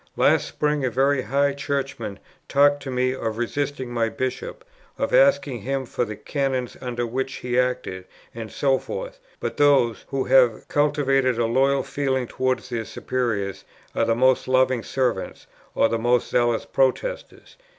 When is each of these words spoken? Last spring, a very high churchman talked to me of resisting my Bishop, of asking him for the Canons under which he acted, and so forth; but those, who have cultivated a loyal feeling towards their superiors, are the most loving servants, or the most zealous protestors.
Last 0.17 0.47
spring, 0.47 0.83
a 0.83 0.89
very 0.89 1.21
high 1.21 1.53
churchman 1.53 2.17
talked 2.49 2.81
to 2.81 2.89
me 2.89 3.13
of 3.13 3.37
resisting 3.37 3.91
my 3.93 4.09
Bishop, 4.09 4.65
of 4.97 5.13
asking 5.13 5.61
him 5.61 5.85
for 5.85 6.05
the 6.05 6.15
Canons 6.15 6.75
under 6.81 7.05
which 7.05 7.33
he 7.35 7.59
acted, 7.59 8.05
and 8.33 8.51
so 8.51 8.79
forth; 8.79 9.19
but 9.39 9.57
those, 9.57 10.05
who 10.07 10.23
have 10.23 10.67
cultivated 10.69 11.37
a 11.37 11.45
loyal 11.45 11.83
feeling 11.83 12.25
towards 12.25 12.69
their 12.69 12.85
superiors, 12.85 13.63
are 13.93 14.05
the 14.05 14.15
most 14.15 14.47
loving 14.47 14.81
servants, 14.81 15.45
or 15.75 15.87
the 15.87 15.99
most 15.99 16.31
zealous 16.31 16.65
protestors. 16.65 17.55